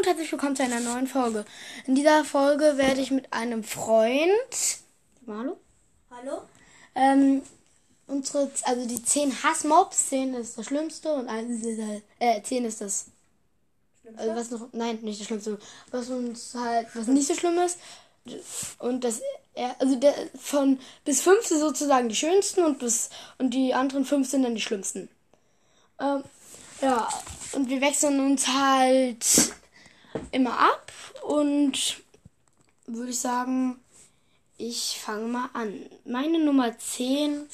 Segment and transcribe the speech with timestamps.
[0.00, 1.44] und herzlich willkommen zu einer neuen Folge.
[1.86, 4.32] In dieser Folge werde ich mit einem Freund.
[5.26, 5.58] Hallo?
[6.10, 6.40] Hallo?
[6.94, 7.42] Ähm,
[8.06, 12.64] unsere, also die 10 Hassmobs, 10 ist das Schlimmste und 1 ist halt, äh, 10
[12.64, 13.08] ist das,
[14.16, 15.58] also was noch, nein, nicht das Schlimmste,
[15.90, 17.78] was uns halt, was nicht so schlimm ist.
[18.78, 19.20] Und das,
[19.80, 24.30] also der, von, bis 5 sind sozusagen die schönsten und bis, und die anderen 5
[24.30, 25.10] sind dann die schlimmsten.
[26.00, 26.24] Ähm,
[26.80, 27.06] ja,
[27.52, 29.26] und wir wechseln uns halt
[30.32, 30.92] immer ab
[31.26, 32.02] und
[32.86, 33.78] würde ich sagen,
[34.58, 35.86] ich fange mal an.
[36.04, 37.46] Meine Nummer 10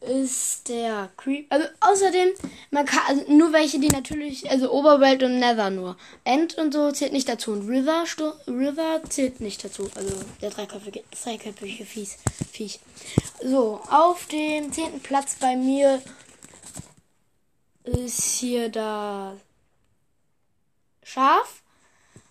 [0.00, 1.46] ist der Creep.
[1.50, 2.30] Also außerdem,
[2.70, 5.96] man kann also nur welche, die natürlich, also Oberwelt und Nether nur.
[6.24, 7.52] End und so zählt nicht dazu.
[7.52, 9.90] Und River, Sto River zählt nicht dazu.
[9.94, 12.18] Also der dreiköpfige, dreiköpfige Fies,
[12.52, 12.80] Viech.
[13.42, 16.02] So, auf dem zehnten Platz bei mir
[17.84, 19.34] ist hier das
[21.10, 21.62] Schaf,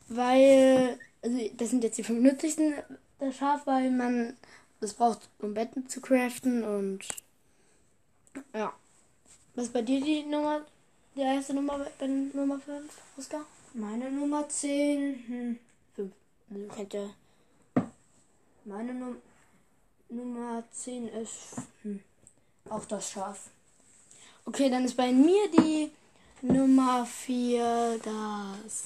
[0.07, 2.75] weil, also das sind jetzt die fünf nützlichsten,
[3.19, 4.37] das Schaf, weil man
[4.79, 7.05] das braucht, um Betten zu craften und
[8.53, 8.73] ja.
[9.55, 10.61] Was ist bei dir die Nummer,
[11.15, 13.45] die erste Nummer bei Nummer 5, Oskar?
[13.73, 15.23] Meine Nummer 10.
[15.27, 15.59] Hm.
[15.95, 16.11] 5.
[16.49, 17.13] Also kennt ihr.
[18.65, 19.17] Meine Num
[20.09, 21.99] Nummer 10 ist hm.
[22.69, 23.49] auch das Schaf.
[24.45, 25.91] Okay, dann ist bei mir die
[26.41, 28.83] Nummer 4 das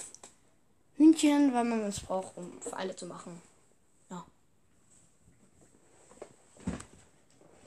[0.98, 3.42] Hühnchen, weil man es braucht, um alle zu machen.
[4.10, 4.26] Ja.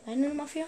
[0.05, 0.67] Deine Nummer 4?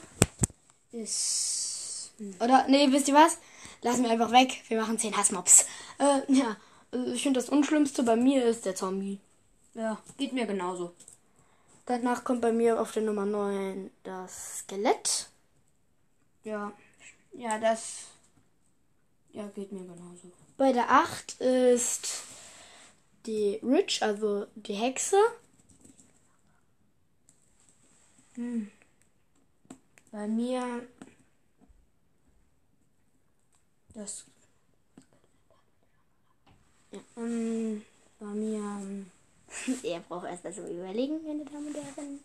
[0.92, 2.12] Ist.
[2.40, 3.38] Oder, nee, wisst ihr was?
[3.82, 4.62] Lassen wir einfach weg.
[4.68, 5.66] Wir machen 10 Hassmobs.
[5.98, 6.56] Äh, ja.
[6.90, 9.20] Also ich finde das Unschlimmste bei mir ist der Zombie.
[9.74, 10.94] Ja, geht mir genauso.
[11.86, 15.28] Danach kommt bei mir auf der Nummer 9 das Skelett.
[16.44, 16.72] Ja.
[17.32, 18.04] Ja, das.
[19.38, 20.32] Ja, geht mir genauso.
[20.56, 22.24] Bei der 8 ist
[23.24, 25.16] die Rich, also die Hexe.
[28.34, 28.68] Hm.
[30.10, 30.88] Bei mir.
[33.94, 34.24] Das.
[36.90, 36.98] Ja.
[37.18, 37.84] Ähm,
[38.18, 38.58] bei mir.
[38.58, 39.10] ähm,
[39.84, 42.20] Er braucht erst also überlegen, meine Damen und Herren.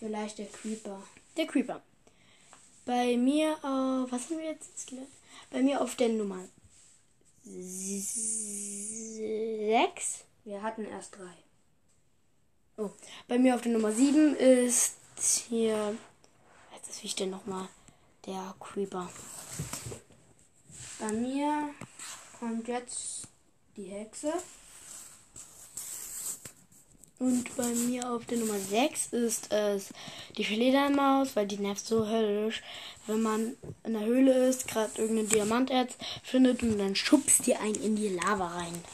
[0.00, 1.00] Vielleicht der Creeper.
[1.36, 1.80] Der Creeper.
[2.88, 4.10] Bei mir auf.
[4.10, 4.90] Was haben wir jetzt?
[5.50, 6.42] Bei mir auf der Nummer
[7.44, 10.24] 6.
[10.44, 11.34] Wir hatten erst drei.
[12.78, 12.88] Oh,
[13.26, 14.94] bei mir auf der Nummer 7 ist
[15.50, 15.98] hier.
[16.72, 17.68] Was ist wichtig nochmal?
[18.24, 19.10] Der Creeper.
[20.98, 21.68] Bei mir
[22.40, 23.28] kommt jetzt
[23.76, 24.32] die Hexe.
[27.18, 29.88] Und bei mir auf der Nummer 6 ist es
[30.36, 32.62] die Fledermaus, weil die nervt so höllisch.
[33.06, 37.74] Wenn man in der Höhle ist, gerade irgendein Diamanterz findet und dann schubst die einen
[37.82, 38.84] in die Lava rein.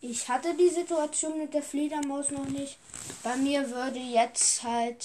[0.00, 2.78] Ich hatte die Situation mit der Fledermaus noch nicht.
[3.22, 5.04] Bei mir würde jetzt halt.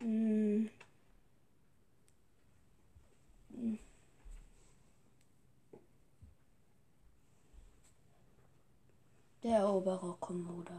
[0.00, 0.70] hm,
[3.54, 3.78] hm.
[9.48, 10.74] Der Eroberer Kommode.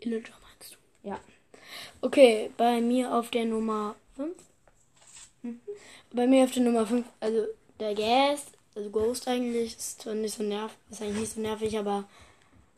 [0.00, 1.08] Illager meinst du?
[1.08, 1.18] Ja.
[2.02, 4.36] Okay, bei mir auf der Nummer 5.
[6.12, 7.46] Bei mir auf der Nummer 5, also
[7.80, 11.78] der Gas, also Ghost eigentlich, ist zwar nicht so nervig, ist eigentlich nicht so nervig,
[11.78, 12.04] aber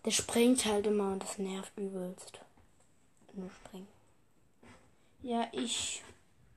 [0.04, 2.38] der springt halt immer und das nervt übelst.
[3.32, 3.88] Nur springen.
[5.22, 6.04] Ja, ich.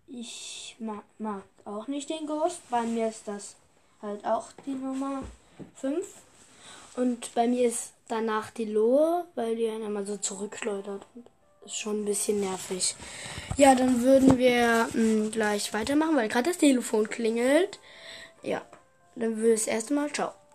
[0.06, 2.62] Ich mag, mag auch nicht den Ghost.
[2.69, 3.56] Bei mir ist das
[4.03, 5.23] halt auch die Nummer
[5.73, 6.06] 5.
[6.95, 11.05] Und bei mir ist danach die Lohe, weil die einen immer so zurückschleudert.
[11.15, 11.25] Und
[11.65, 12.95] ist schon ein bisschen nervig.
[13.57, 17.79] Ja, dann würden wir mh, gleich weitermachen, weil gerade das Telefon klingelt.
[18.41, 18.61] Ja,
[19.15, 20.11] dann würde das erste Mal.
[20.11, 20.33] Ciao.